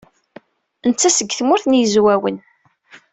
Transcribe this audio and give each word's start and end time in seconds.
Netta 0.89 1.09
seg 1.17 1.29
Tmurt 1.31 1.65
n 1.67 1.77
Yizwawen. 1.79 2.37